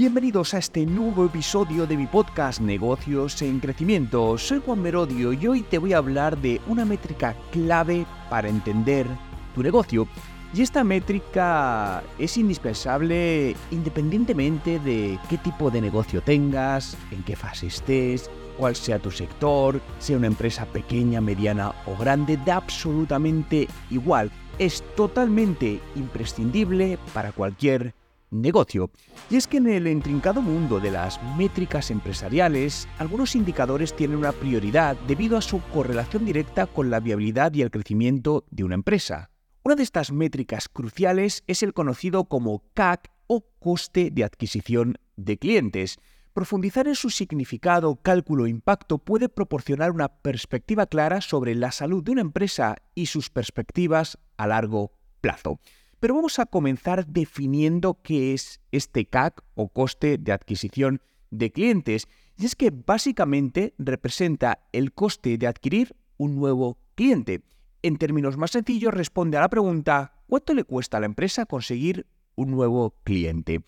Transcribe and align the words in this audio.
Bienvenidos 0.00 0.54
a 0.54 0.58
este 0.58 0.86
nuevo 0.86 1.26
episodio 1.26 1.84
de 1.84 1.96
mi 1.96 2.06
podcast 2.06 2.60
Negocios 2.60 3.42
en 3.42 3.58
Crecimiento. 3.58 4.38
Soy 4.38 4.62
Juan 4.64 4.80
Merodio 4.80 5.32
y 5.32 5.44
hoy 5.48 5.62
te 5.62 5.78
voy 5.78 5.92
a 5.92 5.98
hablar 5.98 6.38
de 6.38 6.60
una 6.68 6.84
métrica 6.84 7.34
clave 7.50 8.06
para 8.30 8.48
entender 8.48 9.08
tu 9.56 9.62
negocio. 9.64 10.06
Y 10.54 10.62
esta 10.62 10.84
métrica 10.84 12.04
es 12.16 12.36
indispensable 12.36 13.56
independientemente 13.72 14.78
de 14.78 15.18
qué 15.28 15.36
tipo 15.36 15.68
de 15.68 15.80
negocio 15.80 16.22
tengas, 16.22 16.96
en 17.10 17.24
qué 17.24 17.34
fase 17.34 17.66
estés, 17.66 18.30
cuál 18.56 18.76
sea 18.76 19.00
tu 19.00 19.10
sector, 19.10 19.80
sea 19.98 20.16
una 20.16 20.28
empresa 20.28 20.64
pequeña, 20.66 21.20
mediana 21.20 21.74
o 21.86 21.96
grande, 21.96 22.38
da 22.46 22.58
absolutamente 22.58 23.66
igual. 23.90 24.30
Es 24.60 24.84
totalmente 24.94 25.80
imprescindible 25.96 27.00
para 27.12 27.32
cualquier 27.32 27.97
negocio. 28.30 28.90
Y 29.30 29.36
es 29.36 29.46
que 29.46 29.58
en 29.58 29.68
el 29.68 29.86
intrincado 29.86 30.42
mundo 30.42 30.80
de 30.80 30.90
las 30.90 31.20
métricas 31.36 31.90
empresariales, 31.90 32.88
algunos 32.98 33.34
indicadores 33.34 33.94
tienen 33.94 34.18
una 34.18 34.32
prioridad 34.32 34.96
debido 35.06 35.36
a 35.36 35.42
su 35.42 35.60
correlación 35.72 36.24
directa 36.24 36.66
con 36.66 36.90
la 36.90 37.00
viabilidad 37.00 37.52
y 37.54 37.62
el 37.62 37.70
crecimiento 37.70 38.44
de 38.50 38.64
una 38.64 38.74
empresa. 38.74 39.30
Una 39.64 39.74
de 39.74 39.82
estas 39.82 40.12
métricas 40.12 40.68
cruciales 40.68 41.42
es 41.46 41.62
el 41.62 41.74
conocido 41.74 42.24
como 42.24 42.62
CAC 42.74 43.10
o 43.26 43.44
coste 43.58 44.10
de 44.10 44.24
adquisición 44.24 44.98
de 45.16 45.36
clientes. 45.36 45.98
Profundizar 46.32 46.86
en 46.86 46.94
su 46.94 47.10
significado, 47.10 47.96
cálculo 47.96 48.46
e 48.46 48.50
impacto 48.50 48.98
puede 48.98 49.28
proporcionar 49.28 49.90
una 49.90 50.08
perspectiva 50.08 50.86
clara 50.86 51.20
sobre 51.20 51.54
la 51.54 51.72
salud 51.72 52.02
de 52.02 52.12
una 52.12 52.20
empresa 52.20 52.76
y 52.94 53.06
sus 53.06 53.28
perspectivas 53.28 54.18
a 54.36 54.46
largo 54.46 54.92
plazo. 55.20 55.60
Pero 56.00 56.14
vamos 56.14 56.38
a 56.38 56.46
comenzar 56.46 57.06
definiendo 57.06 58.00
qué 58.02 58.32
es 58.34 58.60
este 58.70 59.06
CAC 59.06 59.42
o 59.54 59.68
coste 59.68 60.16
de 60.18 60.32
adquisición 60.32 61.00
de 61.30 61.50
clientes. 61.50 62.06
Y 62.36 62.46
es 62.46 62.54
que 62.54 62.70
básicamente 62.70 63.74
representa 63.78 64.60
el 64.72 64.92
coste 64.92 65.38
de 65.38 65.46
adquirir 65.48 65.96
un 66.16 66.36
nuevo 66.36 66.78
cliente. 66.94 67.42
En 67.82 67.96
términos 67.96 68.36
más 68.36 68.52
sencillos, 68.52 68.94
responde 68.94 69.36
a 69.36 69.40
la 69.40 69.48
pregunta 69.48 70.22
¿cuánto 70.28 70.54
le 70.54 70.64
cuesta 70.64 70.98
a 70.98 71.00
la 71.00 71.06
empresa 71.06 71.46
conseguir 71.46 72.06
un 72.36 72.50
nuevo 72.50 72.94
cliente? 73.02 73.62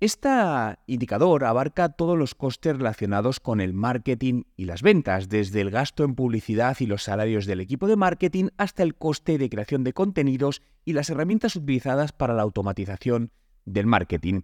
Este 0.00 0.28
indicador 0.86 1.44
abarca 1.44 1.88
todos 1.88 2.16
los 2.16 2.36
costes 2.36 2.76
relacionados 2.76 3.40
con 3.40 3.60
el 3.60 3.72
marketing 3.72 4.44
y 4.56 4.66
las 4.66 4.80
ventas, 4.80 5.28
desde 5.28 5.60
el 5.60 5.70
gasto 5.70 6.04
en 6.04 6.14
publicidad 6.14 6.76
y 6.78 6.86
los 6.86 7.02
salarios 7.02 7.46
del 7.46 7.60
equipo 7.60 7.88
de 7.88 7.96
marketing 7.96 8.50
hasta 8.58 8.84
el 8.84 8.94
coste 8.94 9.38
de 9.38 9.50
creación 9.50 9.82
de 9.82 9.92
contenidos 9.92 10.62
y 10.84 10.92
las 10.92 11.10
herramientas 11.10 11.56
utilizadas 11.56 12.12
para 12.12 12.34
la 12.34 12.42
automatización 12.42 13.32
del 13.64 13.86
marketing. 13.86 14.42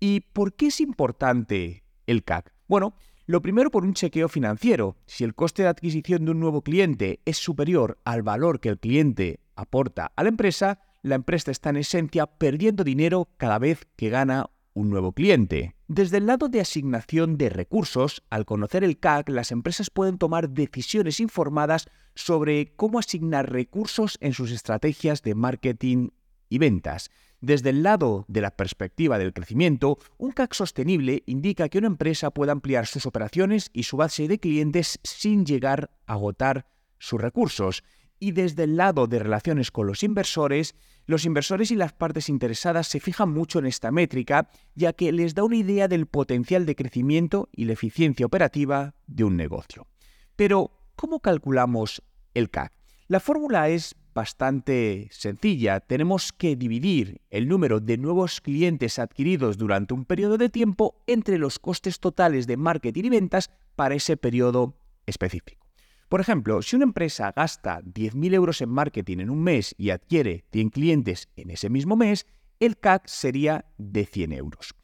¿Y 0.00 0.22
por 0.32 0.54
qué 0.54 0.66
es 0.66 0.80
importante 0.80 1.84
el 2.08 2.24
CAC? 2.24 2.52
Bueno, 2.66 2.96
lo 3.26 3.40
primero 3.40 3.70
por 3.70 3.84
un 3.84 3.94
chequeo 3.94 4.28
financiero. 4.28 4.96
Si 5.06 5.22
el 5.22 5.36
coste 5.36 5.62
de 5.62 5.68
adquisición 5.68 6.24
de 6.24 6.32
un 6.32 6.40
nuevo 6.40 6.62
cliente 6.62 7.20
es 7.24 7.36
superior 7.36 8.00
al 8.04 8.24
valor 8.24 8.58
que 8.58 8.70
el 8.70 8.80
cliente 8.80 9.38
aporta 9.54 10.10
a 10.16 10.24
la 10.24 10.30
empresa, 10.30 10.80
la 11.02 11.14
empresa 11.14 11.52
está 11.52 11.70
en 11.70 11.76
esencia 11.76 12.26
perdiendo 12.26 12.82
dinero 12.82 13.28
cada 13.36 13.60
vez 13.60 13.86
que 13.94 14.10
gana 14.10 14.50
un 14.76 14.90
nuevo 14.90 15.12
cliente. 15.12 15.74
Desde 15.88 16.18
el 16.18 16.26
lado 16.26 16.48
de 16.48 16.60
asignación 16.60 17.38
de 17.38 17.48
recursos, 17.48 18.22
al 18.28 18.44
conocer 18.44 18.84
el 18.84 18.98
CAC, 18.98 19.30
las 19.30 19.50
empresas 19.50 19.88
pueden 19.88 20.18
tomar 20.18 20.50
decisiones 20.50 21.18
informadas 21.18 21.88
sobre 22.14 22.74
cómo 22.76 22.98
asignar 22.98 23.50
recursos 23.50 24.18
en 24.20 24.34
sus 24.34 24.52
estrategias 24.52 25.22
de 25.22 25.34
marketing 25.34 26.10
y 26.50 26.58
ventas. 26.58 27.10
Desde 27.40 27.70
el 27.70 27.82
lado 27.82 28.26
de 28.28 28.42
la 28.42 28.50
perspectiva 28.50 29.16
del 29.18 29.32
crecimiento, 29.32 29.98
un 30.18 30.32
CAC 30.32 30.52
sostenible 30.52 31.22
indica 31.24 31.70
que 31.70 31.78
una 31.78 31.86
empresa 31.86 32.30
puede 32.30 32.52
ampliar 32.52 32.86
sus 32.86 33.06
operaciones 33.06 33.70
y 33.72 33.84
su 33.84 33.96
base 33.96 34.28
de 34.28 34.38
clientes 34.38 35.00
sin 35.02 35.46
llegar 35.46 35.90
a 36.06 36.14
agotar 36.14 36.66
sus 36.98 37.18
recursos. 37.18 37.82
Y 38.26 38.32
desde 38.32 38.64
el 38.64 38.76
lado 38.76 39.06
de 39.06 39.20
relaciones 39.20 39.70
con 39.70 39.86
los 39.86 40.02
inversores, 40.02 40.74
los 41.06 41.24
inversores 41.24 41.70
y 41.70 41.76
las 41.76 41.92
partes 41.92 42.28
interesadas 42.28 42.88
se 42.88 42.98
fijan 42.98 43.30
mucho 43.30 43.60
en 43.60 43.66
esta 43.66 43.92
métrica, 43.92 44.50
ya 44.74 44.92
que 44.94 45.12
les 45.12 45.36
da 45.36 45.44
una 45.44 45.54
idea 45.54 45.86
del 45.86 46.06
potencial 46.06 46.66
de 46.66 46.74
crecimiento 46.74 47.48
y 47.52 47.66
la 47.66 47.74
eficiencia 47.74 48.26
operativa 48.26 48.96
de 49.06 49.22
un 49.22 49.36
negocio. 49.36 49.86
Pero, 50.34 50.72
¿cómo 50.96 51.20
calculamos 51.20 52.02
el 52.34 52.50
CAC? 52.50 52.72
La 53.06 53.20
fórmula 53.20 53.68
es 53.68 53.94
bastante 54.12 55.06
sencilla. 55.12 55.78
Tenemos 55.78 56.32
que 56.32 56.56
dividir 56.56 57.20
el 57.30 57.46
número 57.46 57.78
de 57.78 57.96
nuevos 57.96 58.40
clientes 58.40 58.98
adquiridos 58.98 59.56
durante 59.56 59.94
un 59.94 60.04
periodo 60.04 60.36
de 60.36 60.48
tiempo 60.48 61.00
entre 61.06 61.38
los 61.38 61.60
costes 61.60 62.00
totales 62.00 62.48
de 62.48 62.56
marketing 62.56 63.04
y 63.04 63.10
ventas 63.10 63.52
para 63.76 63.94
ese 63.94 64.16
periodo 64.16 64.76
específico. 65.06 65.65
Por 66.08 66.20
ejemplo, 66.20 66.62
si 66.62 66.76
una 66.76 66.84
empresa 66.84 67.32
gasta 67.34 67.82
10.000 67.82 68.34
euros 68.34 68.60
en 68.60 68.70
marketing 68.70 69.18
en 69.18 69.30
un 69.30 69.42
mes 69.42 69.74
y 69.76 69.90
adquiere 69.90 70.44
100 70.52 70.70
clientes 70.70 71.28
en 71.34 71.50
ese 71.50 71.68
mismo 71.68 71.96
mes, 71.96 72.26
el 72.60 72.78
CAC 72.78 73.08
sería 73.08 73.64
de 73.76 74.06
100 74.06 74.32
euros. 74.32 74.74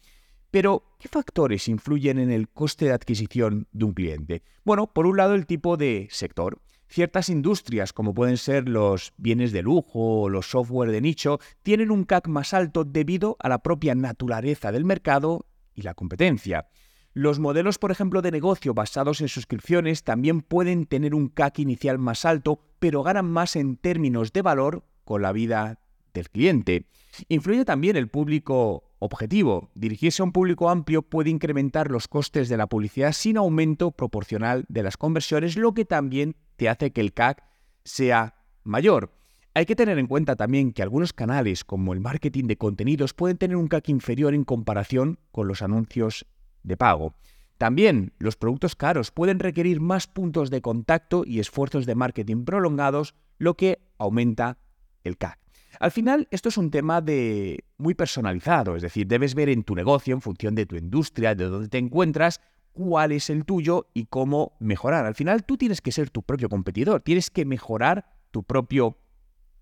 Pero, 0.51 0.97
¿qué 0.99 1.09
factores 1.09 1.69
influyen 1.69 2.19
en 2.19 2.31
el 2.31 2.49
coste 2.49 2.87
de 2.87 2.93
adquisición 2.93 3.69
de 3.73 3.85
un 3.85 3.95
cliente? 3.95 4.43
Bueno, 4.65 4.93
por 4.93 5.07
un 5.07 5.17
lado 5.17 5.35
el 5.35 5.47
tipo 5.47 5.77
de 5.77 6.09
sector. 6.11 6.61
Ciertas 6.89 7.31
industrias, 7.31 7.95
como 7.95 8.13
pueden 8.13 8.37
ser 8.37 8.69
los 8.69 9.15
bienes 9.17 9.53
de 9.53 9.63
lujo 9.63 10.23
o 10.23 10.29
los 10.29 10.51
software 10.51 10.91
de 10.91 11.01
nicho, 11.01 11.39
tienen 11.63 11.91
un 11.91 12.05
CAC 12.05 12.29
más 12.29 12.53
alto 12.53 12.85
debido 12.85 13.37
a 13.39 13.49
la 13.49 13.63
propia 13.63 13.95
naturaleza 13.95 14.73
del 14.73 14.85
mercado 14.85 15.47
y 15.75 15.83
la 15.83 15.95
competencia. 15.95 16.69
Los 17.15 17.39
modelos, 17.39 17.79
por 17.79 17.91
ejemplo, 17.91 18.23
de 18.23 18.31
negocio 18.31 18.73
basados 18.73 19.21
en 19.21 19.29
suscripciones 19.29 20.03
también 20.03 20.41
pueden 20.41 20.87
tener 20.87 21.15
un 21.15 21.29
CAC 21.29 21.59
inicial 21.59 21.99
más 21.99 22.25
alto, 22.25 22.61
pero 22.79 23.03
ganan 23.03 23.27
más 23.27 23.55
en 23.55 23.77
términos 23.77 24.33
de 24.33 24.41
valor 24.41 24.85
con 25.05 25.21
la 25.21 25.33
vida 25.33 25.79
del 26.15 26.31
cliente. 26.31 26.87
Influye 27.29 27.67
también 27.67 27.97
el 27.97 28.09
público 28.09 28.85
objetivo. 28.99 29.71
Dirigirse 29.75 30.23
a 30.23 30.25
un 30.25 30.33
público 30.33 30.71
amplio 30.71 31.03
puede 31.03 31.29
incrementar 31.29 31.91
los 31.91 32.09
costes 32.09 32.49
de 32.49 32.57
la 32.57 32.67
publicidad 32.67 33.13
sin 33.13 33.37
aumento 33.37 33.91
proporcional 33.91 34.65
de 34.69 34.83
las 34.83 34.97
conversiones, 34.97 35.59
lo 35.59 35.75
que 35.75 35.85
también 35.85 36.35
te 36.57 36.71
hace 36.71 36.93
que 36.93 37.03
el 37.03 37.13
CAC 37.13 37.43
sea 37.85 38.37
mayor. 38.65 39.13
Hay 39.53 39.67
que 39.67 39.77
tener 39.77 39.99
en 39.99 40.07
cuenta 40.07 40.35
también 40.35 40.73
que 40.73 40.83
algunos 40.83 41.13
canales, 41.13 41.63
como 41.63 41.93
el 41.93 42.01
marketing 42.01 42.45
de 42.45 42.57
contenidos, 42.57 43.13
pueden 43.13 43.37
tener 43.37 43.59
un 43.59 43.69
CAC 43.69 43.91
inferior 43.91 44.33
en 44.33 44.45
comparación 44.45 45.19
con 45.31 45.47
los 45.47 45.61
anuncios 45.61 46.25
de 46.63 46.77
pago. 46.77 47.15
También 47.59 48.13
los 48.19 48.37
productos 48.37 48.75
caros 48.75 49.11
pueden 49.11 49.39
requerir 49.39 49.81
más 49.81 50.07
puntos 50.07 50.51
de 50.51 50.61
contacto 50.61 51.23
y 51.25 51.39
esfuerzos 51.39 51.87
de 51.87 51.95
marketing 51.95 52.45
prolongados, 52.45 53.15
lo 53.39 53.55
que 53.55 53.81
aumenta 53.99 54.59
el 55.05 55.17
CAC. 55.17 55.39
Al 55.79 55.91
final, 55.91 56.29
esto 56.31 56.49
es 56.49 56.59
un 56.59 56.71
tema 56.71 57.01
de 57.01 57.65
muy 57.79 57.95
personalizado, 57.95 58.77
es 58.77 58.83
decir, 58.83 59.07
debes 59.07 59.35
ver 59.35 59.49
en 59.49 59.63
tu 59.65 59.75
negocio, 59.75 60.15
en 60.15 60.21
función 60.21 60.55
de 60.55 60.67
tu 60.67 60.77
industria, 60.77 61.35
de 61.35 61.45
dónde 61.45 61.69
te 61.69 61.79
encuentras, 61.79 62.41
cuál 62.73 63.13
es 63.13 63.31
el 63.31 63.45
tuyo 63.45 63.89
y 63.95 64.07
cómo 64.07 64.57
mejorar. 64.59 65.07
Al 65.07 65.15
final, 65.15 65.45
tú 65.45 65.57
tienes 65.57 65.81
que 65.81 65.93
ser 65.93 66.11
tu 66.11 66.23
propio 66.23 66.49
competidor, 66.49 67.01
tienes 67.01 67.31
que 67.31 67.45
mejorar 67.45 68.07
tu 68.31 68.43
propio 68.43 68.99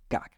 CAC. 0.09 0.37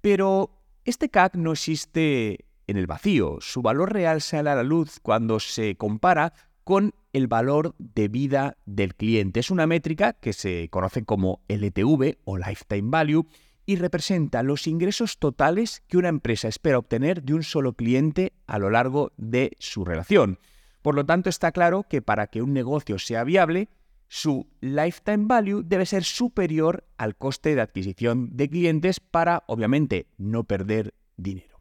Pero 0.00 0.62
este 0.84 1.08
CAC 1.08 1.36
no 1.36 1.52
existe 1.52 2.45
en 2.66 2.76
el 2.76 2.86
vacío. 2.86 3.38
Su 3.40 3.62
valor 3.62 3.92
real 3.92 4.20
sale 4.20 4.50
a 4.50 4.54
la 4.54 4.62
luz 4.62 4.98
cuando 5.00 5.40
se 5.40 5.76
compara 5.76 6.32
con 6.64 6.94
el 7.12 7.28
valor 7.28 7.74
de 7.78 8.08
vida 8.08 8.56
del 8.66 8.94
cliente. 8.94 9.40
Es 9.40 9.50
una 9.50 9.66
métrica 9.66 10.14
que 10.14 10.32
se 10.32 10.68
conoce 10.68 11.04
como 11.04 11.40
LTV 11.48 12.18
o 12.24 12.38
Lifetime 12.38 12.90
Value 12.90 13.26
y 13.64 13.76
representa 13.76 14.42
los 14.42 14.66
ingresos 14.66 15.18
totales 15.18 15.82
que 15.88 15.96
una 15.96 16.08
empresa 16.08 16.48
espera 16.48 16.78
obtener 16.78 17.22
de 17.22 17.34
un 17.34 17.42
solo 17.42 17.74
cliente 17.74 18.32
a 18.46 18.58
lo 18.58 18.70
largo 18.70 19.12
de 19.16 19.56
su 19.58 19.84
relación. 19.84 20.38
Por 20.82 20.94
lo 20.94 21.04
tanto, 21.04 21.28
está 21.28 21.52
claro 21.52 21.84
que 21.88 22.00
para 22.00 22.28
que 22.28 22.42
un 22.42 22.52
negocio 22.52 22.98
sea 22.98 23.24
viable, 23.24 23.68
su 24.08 24.48
lifetime 24.60 25.24
value 25.26 25.62
debe 25.64 25.84
ser 25.84 26.04
superior 26.04 26.84
al 26.96 27.16
coste 27.16 27.56
de 27.56 27.60
adquisición 27.60 28.36
de 28.36 28.48
clientes 28.48 29.00
para, 29.00 29.42
obviamente, 29.48 30.06
no 30.16 30.44
perder 30.44 30.94
dinero. 31.16 31.55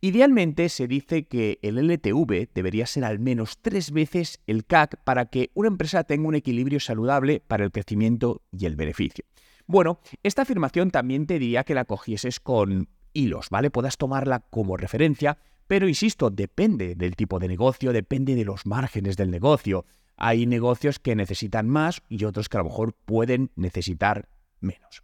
Idealmente 0.00 0.68
se 0.68 0.86
dice 0.86 1.26
que 1.26 1.58
el 1.62 1.78
LTV 1.78 2.50
debería 2.54 2.86
ser 2.86 3.04
al 3.04 3.18
menos 3.18 3.58
tres 3.62 3.90
veces 3.90 4.40
el 4.46 4.66
CAC 4.66 5.02
para 5.04 5.26
que 5.26 5.50
una 5.54 5.68
empresa 5.68 6.04
tenga 6.04 6.28
un 6.28 6.34
equilibrio 6.34 6.80
saludable 6.80 7.40
para 7.40 7.64
el 7.64 7.72
crecimiento 7.72 8.42
y 8.52 8.66
el 8.66 8.76
beneficio. 8.76 9.24
Bueno, 9.66 10.00
esta 10.22 10.42
afirmación 10.42 10.90
también 10.90 11.26
te 11.26 11.38
diría 11.38 11.64
que 11.64 11.74
la 11.74 11.86
cogieses 11.86 12.40
con 12.40 12.88
hilos, 13.12 13.48
¿vale? 13.50 13.70
Puedas 13.70 13.96
tomarla 13.96 14.40
como 14.50 14.76
referencia, 14.76 15.38
pero 15.66 15.88
insisto, 15.88 16.30
depende 16.30 16.94
del 16.94 17.16
tipo 17.16 17.38
de 17.38 17.48
negocio, 17.48 17.92
depende 17.92 18.34
de 18.34 18.44
los 18.44 18.66
márgenes 18.66 19.16
del 19.16 19.30
negocio. 19.30 19.86
Hay 20.16 20.46
negocios 20.46 20.98
que 20.98 21.16
necesitan 21.16 21.68
más 21.68 22.02
y 22.08 22.24
otros 22.24 22.48
que 22.48 22.58
a 22.58 22.60
lo 22.60 22.66
mejor 22.66 22.92
pueden 22.92 23.50
necesitar 23.56 24.28
menos. 24.60 25.02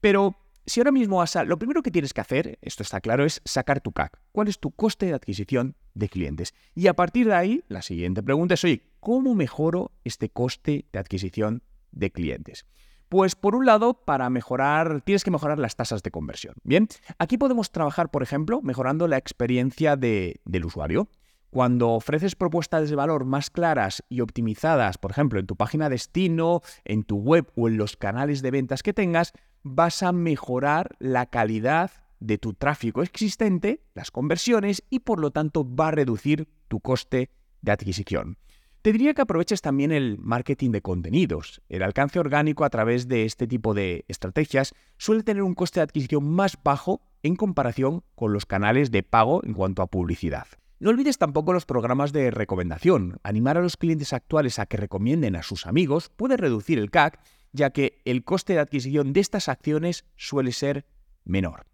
Pero 0.00 0.36
si 0.66 0.80
ahora 0.80 0.92
mismo 0.92 1.18
vas 1.18 1.36
a... 1.36 1.44
Lo 1.44 1.58
primero 1.58 1.82
que 1.82 1.90
tienes 1.90 2.12
que 2.12 2.20
hacer, 2.20 2.58
esto 2.62 2.82
está 2.82 3.00
claro, 3.00 3.24
es 3.24 3.40
sacar 3.44 3.80
tu 3.80 3.92
CAC. 3.92 4.18
¿Cuál 4.32 4.48
es 4.48 4.58
tu 4.58 4.70
coste 4.70 5.06
de 5.06 5.14
adquisición 5.14 5.76
de 5.94 6.08
clientes? 6.08 6.54
Y 6.74 6.86
a 6.86 6.94
partir 6.94 7.26
de 7.26 7.34
ahí, 7.34 7.64
la 7.68 7.82
siguiente 7.82 8.22
pregunta 8.22 8.54
es, 8.54 8.64
oye, 8.64 8.82
¿cómo 9.00 9.34
mejoro 9.34 9.92
este 10.04 10.30
coste 10.30 10.86
de 10.92 10.98
adquisición 10.98 11.62
de 11.92 12.10
clientes? 12.10 12.66
Pues 13.08 13.36
por 13.36 13.54
un 13.54 13.66
lado, 13.66 13.94
para 14.04 14.30
mejorar, 14.30 15.02
tienes 15.02 15.22
que 15.22 15.30
mejorar 15.30 15.58
las 15.58 15.76
tasas 15.76 16.02
de 16.02 16.10
conversión. 16.10 16.54
Bien, 16.64 16.88
aquí 17.18 17.38
podemos 17.38 17.70
trabajar, 17.70 18.10
por 18.10 18.22
ejemplo, 18.22 18.60
mejorando 18.62 19.06
la 19.06 19.18
experiencia 19.18 19.96
del 19.96 20.64
usuario. 20.64 21.08
Cuando 21.50 21.90
ofreces 21.90 22.34
propuestas 22.34 22.90
de 22.90 22.96
valor 22.96 23.24
más 23.24 23.50
claras 23.50 24.02
y 24.08 24.22
optimizadas, 24.22 24.98
por 24.98 25.12
ejemplo, 25.12 25.38
en 25.38 25.46
tu 25.46 25.54
página 25.54 25.88
destino, 25.88 26.62
en 26.84 27.04
tu 27.04 27.18
web 27.18 27.52
o 27.54 27.68
en 27.68 27.76
los 27.76 27.96
canales 27.96 28.42
de 28.42 28.50
ventas 28.50 28.82
que 28.82 28.92
tengas, 28.92 29.32
vas 29.64 30.02
a 30.02 30.12
mejorar 30.12 30.94
la 31.00 31.26
calidad 31.26 31.90
de 32.20 32.38
tu 32.38 32.54
tráfico 32.54 33.02
existente, 33.02 33.82
las 33.94 34.10
conversiones, 34.10 34.84
y 34.90 35.00
por 35.00 35.18
lo 35.18 35.30
tanto 35.30 35.66
va 35.74 35.88
a 35.88 35.90
reducir 35.90 36.48
tu 36.68 36.80
coste 36.80 37.30
de 37.62 37.72
adquisición. 37.72 38.38
Te 38.82 38.92
diría 38.92 39.14
que 39.14 39.22
aproveches 39.22 39.62
también 39.62 39.92
el 39.92 40.18
marketing 40.18 40.70
de 40.70 40.82
contenidos. 40.82 41.62
El 41.70 41.82
alcance 41.82 42.18
orgánico 42.18 42.64
a 42.64 42.70
través 42.70 43.08
de 43.08 43.24
este 43.24 43.46
tipo 43.46 43.72
de 43.72 44.04
estrategias 44.08 44.74
suele 44.98 45.22
tener 45.22 45.42
un 45.42 45.54
coste 45.54 45.80
de 45.80 45.84
adquisición 45.84 46.28
más 46.28 46.58
bajo 46.62 47.00
en 47.22 47.34
comparación 47.34 48.04
con 48.14 48.34
los 48.34 48.44
canales 48.44 48.90
de 48.90 49.02
pago 49.02 49.42
en 49.42 49.54
cuanto 49.54 49.80
a 49.80 49.86
publicidad. 49.86 50.46
No 50.80 50.90
olvides 50.90 51.16
tampoco 51.16 51.54
los 51.54 51.64
programas 51.64 52.12
de 52.12 52.30
recomendación. 52.30 53.18
Animar 53.22 53.56
a 53.56 53.62
los 53.62 53.78
clientes 53.78 54.12
actuales 54.12 54.58
a 54.58 54.66
que 54.66 54.76
recomienden 54.76 55.34
a 55.34 55.42
sus 55.42 55.66
amigos 55.66 56.10
puede 56.14 56.36
reducir 56.36 56.78
el 56.78 56.90
CAC 56.90 57.18
ya 57.54 57.70
que 57.70 58.02
el 58.04 58.24
coste 58.24 58.52
de 58.52 58.58
adquisición 58.58 59.12
de 59.12 59.20
estas 59.20 59.48
acciones 59.48 60.04
suele 60.16 60.52
ser 60.52 60.84
menor. 61.24 61.66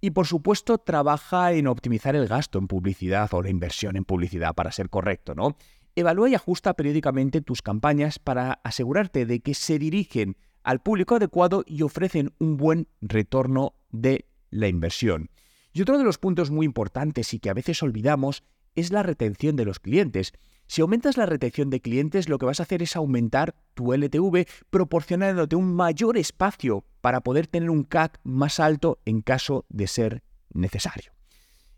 Y 0.00 0.10
por 0.10 0.26
supuesto 0.26 0.78
trabaja 0.78 1.52
en 1.52 1.66
optimizar 1.66 2.16
el 2.16 2.26
gasto 2.26 2.58
en 2.58 2.66
publicidad 2.66 3.32
o 3.34 3.42
la 3.42 3.50
inversión 3.50 3.96
en 3.96 4.04
publicidad, 4.04 4.54
para 4.54 4.72
ser 4.72 4.88
correcto, 4.88 5.34
¿no? 5.34 5.56
Evalúa 5.94 6.30
y 6.30 6.34
ajusta 6.34 6.74
periódicamente 6.74 7.42
tus 7.42 7.60
campañas 7.60 8.18
para 8.18 8.60
asegurarte 8.64 9.26
de 9.26 9.40
que 9.40 9.54
se 9.54 9.78
dirigen 9.78 10.36
al 10.62 10.80
público 10.80 11.16
adecuado 11.16 11.62
y 11.66 11.82
ofrecen 11.82 12.32
un 12.38 12.56
buen 12.56 12.88
retorno 13.00 13.74
de 13.90 14.26
la 14.50 14.68
inversión. 14.68 15.30
Y 15.72 15.82
otro 15.82 15.98
de 15.98 16.04
los 16.04 16.18
puntos 16.18 16.50
muy 16.50 16.64
importantes 16.64 17.34
y 17.34 17.38
que 17.38 17.50
a 17.50 17.54
veces 17.54 17.82
olvidamos 17.82 18.44
es 18.76 18.92
la 18.92 19.02
retención 19.02 19.56
de 19.56 19.66
los 19.66 19.78
clientes. 19.78 20.32
Si 20.70 20.82
aumentas 20.82 21.16
la 21.16 21.24
retención 21.24 21.70
de 21.70 21.80
clientes, 21.80 22.28
lo 22.28 22.36
que 22.36 22.44
vas 22.44 22.60
a 22.60 22.64
hacer 22.64 22.82
es 22.82 22.94
aumentar 22.94 23.54
tu 23.72 23.94
LTV 23.94 24.46
proporcionándote 24.68 25.56
un 25.56 25.74
mayor 25.74 26.18
espacio 26.18 26.84
para 27.00 27.22
poder 27.22 27.46
tener 27.46 27.70
un 27.70 27.84
CAC 27.84 28.20
más 28.22 28.60
alto 28.60 29.00
en 29.06 29.22
caso 29.22 29.64
de 29.70 29.86
ser 29.86 30.22
necesario. 30.52 31.12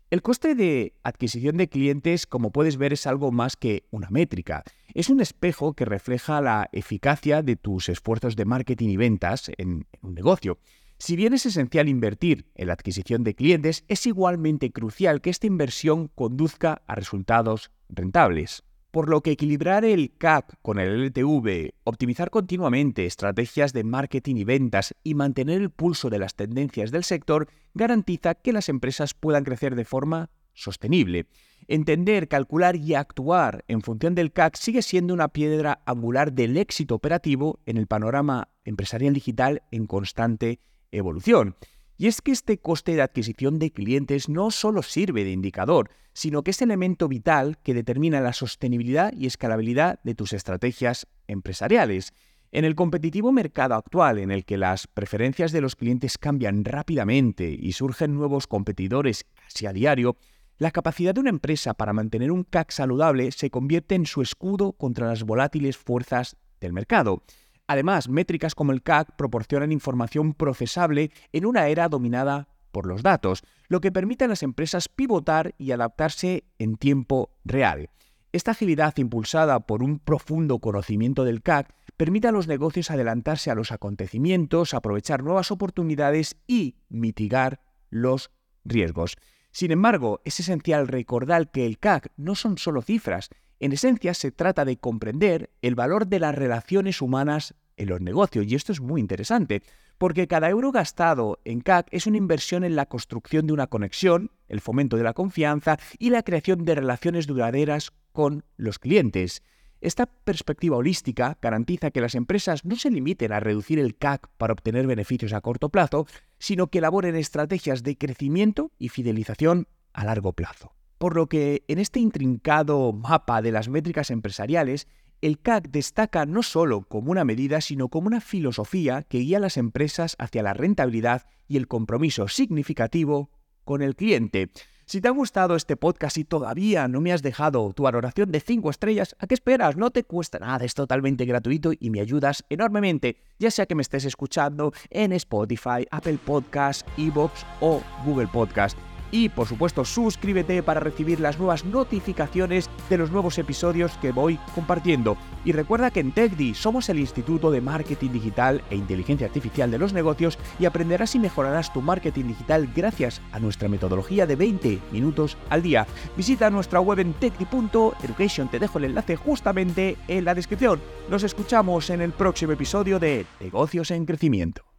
El 0.09 0.21
coste 0.21 0.55
de 0.55 0.93
adquisición 1.03 1.55
de 1.55 1.69
clientes, 1.69 2.27
como 2.27 2.51
puedes 2.51 2.75
ver, 2.75 2.91
es 2.91 3.07
algo 3.07 3.31
más 3.31 3.55
que 3.55 3.85
una 3.91 4.09
métrica. 4.09 4.61
Es 4.93 5.09
un 5.09 5.21
espejo 5.21 5.73
que 5.73 5.85
refleja 5.85 6.41
la 6.41 6.67
eficacia 6.73 7.41
de 7.41 7.55
tus 7.55 7.87
esfuerzos 7.87 8.35
de 8.35 8.43
marketing 8.43 8.89
y 8.89 8.97
ventas 8.97 9.49
en 9.57 9.87
un 10.01 10.15
negocio. 10.15 10.59
Si 10.97 11.15
bien 11.15 11.33
es 11.33 11.45
esencial 11.45 11.87
invertir 11.87 12.45
en 12.55 12.67
la 12.67 12.73
adquisición 12.73 13.23
de 13.23 13.35
clientes, 13.35 13.85
es 13.87 14.05
igualmente 14.05 14.73
crucial 14.73 15.21
que 15.21 15.29
esta 15.29 15.47
inversión 15.47 16.09
conduzca 16.09 16.81
a 16.87 16.95
resultados 16.95 17.71
rentables 17.87 18.65
por 18.91 19.09
lo 19.09 19.21
que 19.21 19.31
equilibrar 19.31 19.85
el 19.85 20.13
CAC 20.17 20.57
con 20.61 20.77
el 20.77 21.05
LTV, 21.05 21.73
optimizar 21.85 22.29
continuamente 22.29 23.05
estrategias 23.05 23.73
de 23.73 23.83
marketing 23.83 24.35
y 24.35 24.43
ventas 24.43 24.93
y 25.03 25.15
mantener 25.15 25.61
el 25.61 25.71
pulso 25.71 26.09
de 26.09 26.19
las 26.19 26.35
tendencias 26.35 26.91
del 26.91 27.05
sector 27.05 27.47
garantiza 27.73 28.35
que 28.35 28.53
las 28.53 28.69
empresas 28.69 29.13
puedan 29.13 29.45
crecer 29.45 29.75
de 29.75 29.85
forma 29.85 30.29
sostenible. 30.53 31.27
Entender, 31.67 32.27
calcular 32.27 32.75
y 32.75 32.95
actuar 32.95 33.63
en 33.67 33.81
función 33.81 34.13
del 34.13 34.33
CAC 34.33 34.57
sigue 34.57 34.81
siendo 34.81 35.13
una 35.13 35.29
piedra 35.29 35.81
angular 35.85 36.33
del 36.33 36.57
éxito 36.57 36.95
operativo 36.95 37.59
en 37.65 37.77
el 37.77 37.87
panorama 37.87 38.49
empresarial 38.65 39.13
digital 39.13 39.63
en 39.71 39.87
constante 39.87 40.59
evolución. 40.91 41.55
Y 41.97 42.07
es 42.07 42.21
que 42.21 42.31
este 42.31 42.57
coste 42.57 42.95
de 42.95 43.01
adquisición 43.01 43.59
de 43.59 43.71
clientes 43.71 44.29
no 44.29 44.51
solo 44.51 44.81
sirve 44.81 45.23
de 45.23 45.31
indicador, 45.31 45.91
sino 46.13 46.43
que 46.43 46.51
es 46.51 46.61
elemento 46.61 47.07
vital 47.07 47.57
que 47.63 47.73
determina 47.73 48.21
la 48.21 48.33
sostenibilidad 48.33 49.13
y 49.13 49.27
escalabilidad 49.27 49.99
de 50.03 50.15
tus 50.15 50.33
estrategias 50.33 51.07
empresariales. 51.27 52.13
En 52.51 52.65
el 52.65 52.75
competitivo 52.75 53.31
mercado 53.31 53.75
actual, 53.75 54.17
en 54.19 54.29
el 54.29 54.43
que 54.43 54.57
las 54.57 54.87
preferencias 54.87 55.51
de 55.51 55.61
los 55.61 55.75
clientes 55.75 56.17
cambian 56.17 56.65
rápidamente 56.65 57.49
y 57.57 57.71
surgen 57.71 58.13
nuevos 58.13 58.47
competidores 58.47 59.25
casi 59.35 59.67
a 59.67 59.73
diario, 59.73 60.17
la 60.57 60.71
capacidad 60.71 61.15
de 61.15 61.21
una 61.21 61.29
empresa 61.29 61.73
para 61.73 61.93
mantener 61.93 62.31
un 62.31 62.43
CAC 62.43 62.71
saludable 62.71 63.31
se 63.31 63.49
convierte 63.49 63.95
en 63.95 64.05
su 64.05 64.21
escudo 64.21 64.73
contra 64.73 65.07
las 65.07 65.23
volátiles 65.23 65.77
fuerzas 65.77 66.35
del 66.59 66.73
mercado. 66.73 67.23
Además, 67.71 68.09
métricas 68.09 68.53
como 68.53 68.73
el 68.73 68.83
CAC 68.83 69.15
proporcionan 69.15 69.71
información 69.71 70.33
procesable 70.33 71.09
en 71.31 71.45
una 71.45 71.69
era 71.69 71.87
dominada 71.87 72.49
por 72.73 72.85
los 72.85 73.01
datos, 73.01 73.43
lo 73.69 73.79
que 73.79 73.93
permite 73.93 74.25
a 74.25 74.27
las 74.27 74.43
empresas 74.43 74.89
pivotar 74.89 75.55
y 75.57 75.71
adaptarse 75.71 76.43
en 76.59 76.75
tiempo 76.75 77.31
real. 77.45 77.89
Esta 78.33 78.51
agilidad 78.51 78.97
impulsada 78.97 79.61
por 79.61 79.83
un 79.83 79.99
profundo 79.99 80.59
conocimiento 80.59 81.23
del 81.23 81.41
CAC 81.41 81.73
permite 81.95 82.27
a 82.27 82.33
los 82.33 82.49
negocios 82.49 82.91
adelantarse 82.91 83.51
a 83.51 83.55
los 83.55 83.71
acontecimientos, 83.71 84.73
aprovechar 84.73 85.23
nuevas 85.23 85.49
oportunidades 85.49 86.35
y 86.47 86.75
mitigar 86.89 87.61
los 87.89 88.31
riesgos. 88.65 89.15
Sin 89.51 89.71
embargo, 89.71 90.19
es 90.25 90.41
esencial 90.41 90.89
recordar 90.89 91.51
que 91.51 91.65
el 91.65 91.79
CAC 91.79 92.11
no 92.17 92.35
son 92.35 92.57
solo 92.57 92.81
cifras, 92.81 93.29
en 93.61 93.73
esencia 93.73 94.15
se 94.15 94.31
trata 94.31 94.65
de 94.65 94.77
comprender 94.77 95.51
el 95.61 95.75
valor 95.75 96.07
de 96.07 96.19
las 96.19 96.33
relaciones 96.33 96.99
humanas 96.99 97.53
en 97.77 97.89
los 97.89 98.01
negocios. 98.01 98.47
Y 98.47 98.55
esto 98.55 98.71
es 98.71 98.81
muy 98.81 98.99
interesante, 98.99 99.61
porque 99.99 100.27
cada 100.27 100.49
euro 100.49 100.71
gastado 100.71 101.39
en 101.45 101.61
CAC 101.61 101.87
es 101.91 102.07
una 102.07 102.17
inversión 102.17 102.63
en 102.63 102.75
la 102.75 102.87
construcción 102.87 103.45
de 103.45 103.53
una 103.53 103.67
conexión, 103.67 104.31
el 104.47 104.61
fomento 104.61 104.97
de 104.97 105.03
la 105.03 105.13
confianza 105.13 105.77
y 105.99 106.09
la 106.09 106.23
creación 106.23 106.65
de 106.65 106.73
relaciones 106.73 107.27
duraderas 107.27 107.91
con 108.11 108.43
los 108.57 108.79
clientes. 108.79 109.43
Esta 109.79 110.07
perspectiva 110.07 110.77
holística 110.77 111.37
garantiza 111.39 111.91
que 111.91 112.01
las 112.01 112.15
empresas 112.15 112.65
no 112.65 112.75
se 112.77 112.89
limiten 112.89 113.31
a 113.31 113.39
reducir 113.39 113.77
el 113.77 113.95
CAC 113.95 114.27
para 114.37 114.53
obtener 114.53 114.87
beneficios 114.87 115.33
a 115.33 115.41
corto 115.41 115.69
plazo, 115.69 116.07
sino 116.39 116.67
que 116.67 116.79
elaboren 116.79 117.15
estrategias 117.15 117.83
de 117.83 117.95
crecimiento 117.95 118.71
y 118.79 118.89
fidelización 118.89 119.67
a 119.93 120.03
largo 120.03 120.33
plazo. 120.33 120.73
Por 121.01 121.15
lo 121.15 121.25
que 121.25 121.63
en 121.67 121.79
este 121.79 121.99
intrincado 121.99 122.93
mapa 122.93 123.41
de 123.41 123.51
las 123.51 123.69
métricas 123.69 124.11
empresariales 124.11 124.87
el 125.21 125.39
CAC 125.39 125.71
destaca 125.71 126.27
no 126.27 126.43
solo 126.43 126.83
como 126.83 127.11
una 127.11 127.25
medida, 127.25 127.59
sino 127.59 127.87
como 127.87 128.05
una 128.05 128.21
filosofía 128.21 129.01
que 129.09 129.17
guía 129.17 129.37
a 129.37 129.39
las 129.39 129.57
empresas 129.57 130.15
hacia 130.19 130.43
la 130.43 130.53
rentabilidad 130.53 131.23
y 131.47 131.57
el 131.57 131.67
compromiso 131.67 132.27
significativo 132.27 133.31
con 133.63 133.81
el 133.81 133.95
cliente. 133.95 134.51
Si 134.85 135.01
te 135.01 135.07
ha 135.07 135.11
gustado 135.11 135.55
este 135.55 135.75
podcast 135.75 136.19
y 136.19 136.23
todavía 136.23 136.87
no 136.87 137.01
me 137.01 137.11
has 137.11 137.23
dejado 137.23 137.73
tu 137.73 137.81
valoración 137.81 138.31
de 138.31 138.39
5 138.39 138.69
estrellas, 138.69 139.15
¿a 139.17 139.25
qué 139.25 139.33
esperas? 139.33 139.77
No 139.77 139.89
te 139.89 140.03
cuesta 140.03 140.37
nada, 140.37 140.63
es 140.65 140.75
totalmente 140.75 141.25
gratuito 141.25 141.71
y 141.79 141.89
me 141.89 142.01
ayudas 142.01 142.45
enormemente, 142.47 143.17
ya 143.39 143.49
sea 143.49 143.65
que 143.65 143.73
me 143.73 143.81
estés 143.81 144.05
escuchando 144.05 144.71
en 144.91 145.13
Spotify, 145.13 145.87
Apple 145.89 146.19
Podcasts, 146.23 146.85
Evox 146.95 147.43
o 147.59 147.81
Google 148.05 148.27
Podcast. 148.27 148.77
Y 149.11 149.29
por 149.29 149.47
supuesto 149.47 149.83
suscríbete 149.85 150.63
para 150.63 150.79
recibir 150.79 151.19
las 151.19 151.37
nuevas 151.37 151.65
notificaciones 151.65 152.69
de 152.89 152.97
los 152.97 153.11
nuevos 153.11 153.37
episodios 153.37 153.91
que 154.01 154.11
voy 154.11 154.39
compartiendo. 154.55 155.17
Y 155.43 155.51
recuerda 155.51 155.91
que 155.91 155.99
en 155.99 156.11
TechDi 156.11 156.53
somos 156.53 156.87
el 156.89 156.99
Instituto 156.99 157.51
de 157.51 157.61
Marketing 157.61 158.11
Digital 158.11 158.63
e 158.69 158.75
Inteligencia 158.75 159.27
Artificial 159.27 159.69
de 159.69 159.77
los 159.77 159.93
Negocios 159.93 160.37
y 160.59 160.65
aprenderás 160.65 161.15
y 161.15 161.19
mejorarás 161.19 161.73
tu 161.73 161.81
marketing 161.81 162.25
digital 162.25 162.69
gracias 162.75 163.21
a 163.31 163.39
nuestra 163.39 163.67
metodología 163.67 164.25
de 164.25 164.35
20 164.35 164.79
minutos 164.91 165.37
al 165.49 165.61
día. 165.61 165.87
Visita 166.15 166.49
nuestra 166.49 166.79
web 166.79 166.99
en 166.99 167.13
techdi.education, 167.13 168.49
te 168.49 168.59
dejo 168.59 168.77
el 168.77 168.85
enlace 168.85 169.15
justamente 169.15 169.97
en 170.07 170.25
la 170.25 170.35
descripción. 170.35 170.79
Nos 171.09 171.23
escuchamos 171.23 171.89
en 171.89 172.01
el 172.01 172.11
próximo 172.11 172.53
episodio 172.53 172.99
de 172.99 173.25
Negocios 173.39 173.91
en 173.91 174.05
Crecimiento. 174.05 174.70